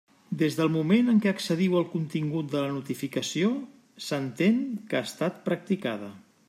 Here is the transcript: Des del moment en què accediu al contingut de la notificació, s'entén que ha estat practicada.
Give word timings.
Des 0.41 0.55
del 0.59 0.69
moment 0.75 1.11
en 1.11 1.19
què 1.25 1.29
accediu 1.33 1.75
al 1.81 1.85
contingut 1.91 2.49
de 2.55 2.65
la 2.65 2.73
notificació, 2.79 3.53
s'entén 4.09 4.61
que 4.89 5.01
ha 5.01 5.07
estat 5.11 5.41
practicada. 5.51 6.15